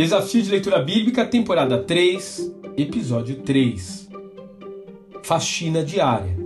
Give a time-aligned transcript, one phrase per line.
[0.00, 4.08] Desafio de Leitura Bíblica, temporada 3, episódio 3.
[5.22, 6.38] Faxina diária.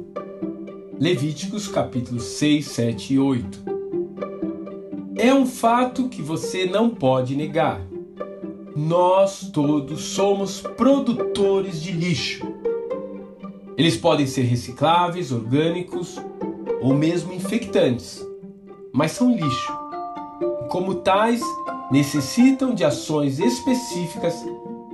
[0.98, 3.62] Levíticos capítulos 6, 7 e 8.
[5.14, 7.80] É um fato que você não pode negar.
[8.74, 12.44] Nós todos somos produtores de lixo.
[13.78, 16.20] Eles podem ser recicláveis, orgânicos
[16.82, 18.20] ou mesmo infectantes,
[18.92, 19.72] mas são lixo.
[20.68, 21.40] Como tais,
[21.90, 24.44] necessitam de ações específicas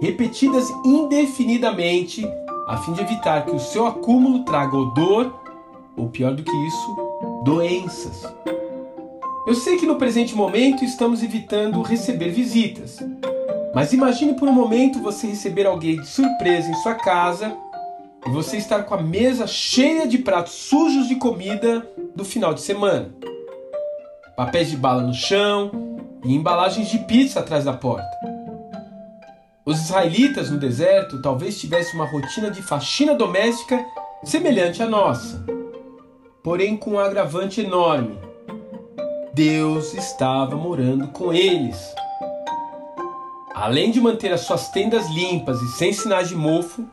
[0.01, 2.27] repetidas indefinidamente
[2.67, 5.35] a fim de evitar que o seu acúmulo traga odor
[5.97, 6.97] ou pior do que isso,
[7.45, 8.23] doenças.
[9.47, 12.99] Eu sei que no presente momento estamos evitando receber visitas,
[13.75, 17.57] mas imagine por um momento você receber alguém de surpresa em sua casa
[18.27, 22.61] e você estar com a mesa cheia de pratos sujos de comida do final de
[22.61, 23.13] semana.
[24.37, 25.71] Papéis de bala no chão,
[26.25, 28.09] e embalagens de pizza atrás da porta.
[29.65, 33.85] Os israelitas no deserto talvez tivessem uma rotina de faxina doméstica
[34.25, 35.45] semelhante à nossa,
[36.43, 38.19] porém com um agravante enorme.
[39.35, 41.79] Deus estava morando com eles.
[43.55, 46.85] Além de manter as suas tendas limpas e sem sinais de mofo,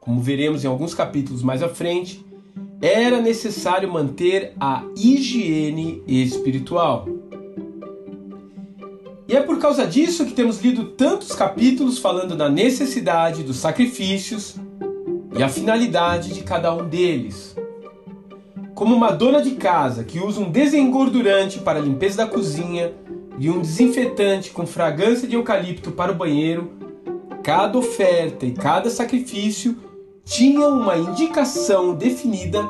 [0.00, 2.24] como veremos em alguns capítulos mais à frente,
[2.80, 7.06] era necessário manter a higiene espiritual.
[9.26, 14.56] E é por causa disso que temos lido tantos capítulos falando da necessidade dos sacrifícios
[15.36, 17.56] e a finalidade de cada um deles.
[18.74, 22.92] Como uma dona de casa que usa um desengordurante para a limpeza da cozinha
[23.38, 26.72] e um desinfetante com fragrância de eucalipto para o banheiro,
[27.42, 29.76] cada oferta e cada sacrifício
[30.24, 32.62] tinham uma indicação definida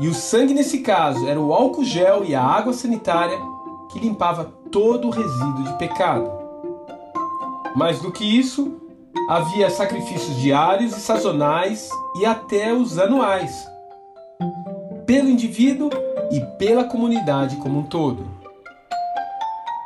[0.00, 3.38] e o sangue nesse caso era o álcool gel e a água sanitária
[3.94, 6.28] que limpava todo o resíduo de pecado.
[7.76, 8.80] Mais do que isso,
[9.28, 11.88] havia sacrifícios diários e sazonais
[12.18, 13.52] e até os anuais,
[15.06, 15.90] pelo indivíduo
[16.32, 18.28] e pela comunidade como um todo.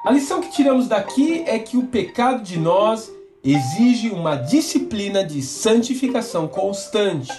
[0.07, 3.13] A lição que tiramos daqui é que o pecado de nós
[3.45, 7.33] exige uma disciplina de santificação constante,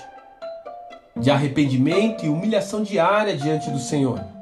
[1.17, 4.38] de arrependimento e humilhação diária diante do Senhor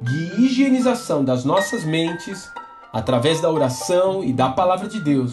[0.00, 2.48] de higienização das nossas mentes
[2.92, 5.32] através da oração e da palavra de Deus,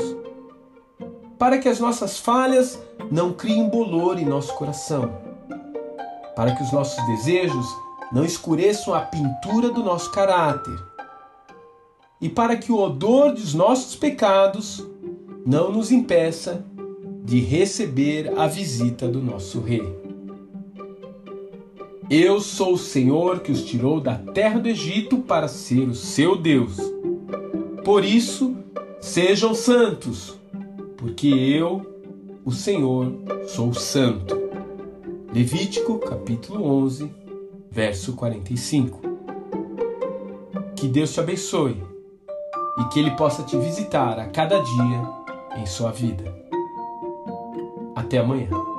[1.37, 2.79] para que as nossas falhas
[3.09, 5.17] não criem bolor em nosso coração,
[6.35, 7.65] para que os nossos desejos
[8.11, 10.77] não escureçam a pintura do nosso caráter,
[12.19, 14.83] e para que o odor dos nossos pecados
[15.45, 16.65] não nos impeça
[17.23, 20.06] de receber a visita do nosso Rei.
[22.09, 26.37] Eu sou o Senhor que os tirou da terra do Egito para ser o seu
[26.37, 26.77] Deus.
[27.83, 28.55] Por isso,
[29.01, 30.39] sejam santos,
[30.95, 31.85] porque eu,
[32.45, 33.13] o Senhor,
[33.47, 34.37] sou santo.
[35.33, 37.11] Levítico capítulo 11,
[37.69, 39.01] verso 45.
[40.77, 41.83] Que Deus te abençoe
[42.79, 45.09] e que Ele possa te visitar a cada dia
[45.57, 46.23] em sua vida.
[47.93, 48.76] Até amanhã.